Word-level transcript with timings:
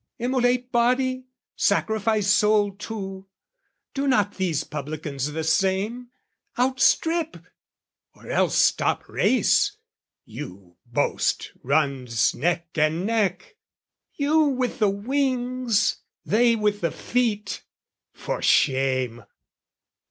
Immolate 0.17 0.71
body, 0.71 1.25
sacrifice 1.55 2.27
soul 2.27 2.71
too, 2.71 3.27
Do 3.93 4.07
not 4.07 4.33
these 4.33 4.63
publicans 4.63 5.31
the 5.31 5.43
same? 5.43 6.09
Outstrip! 6.57 7.37
Or 8.15 8.27
else 8.27 8.55
stop 8.55 9.07
race, 9.07 9.77
you 10.25 10.77
boast 10.87 11.51
runs 11.61 12.33
neck 12.33 12.69
and 12.79 13.05
neck, 13.05 13.57
You 14.15 14.45
with 14.45 14.79
the 14.79 14.89
wings, 14.89 15.97
they 16.25 16.55
with 16.55 16.81
the 16.81 16.89
feet, 16.89 17.61
for 18.11 18.41
shame! 18.41 19.23